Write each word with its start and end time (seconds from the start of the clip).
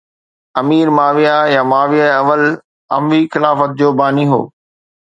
امير 0.61 0.87
Muawiya 0.97 1.37
يا 1.55 1.61
Muawiya 1.71 2.07
اول 2.19 2.41
اموي 2.95 3.21
خلافت 3.33 3.69
جو 3.79 3.89
باني 3.99 4.25
هو 4.31 4.41